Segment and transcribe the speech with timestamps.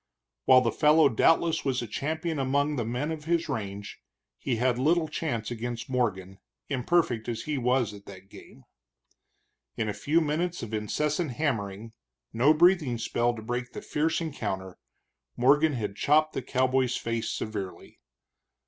[0.45, 3.99] While the fellow doubtless was a champion among the men of his range,
[4.39, 6.39] he had little chance against Morgan,
[6.69, 8.63] imperfect as he was at that game.
[9.77, 11.93] In a few minutes of incessant hammering,
[12.33, 14.79] no breathing spell to break the fierce encounter,
[15.37, 17.99] Morgan had chopped the cowboy's face severely.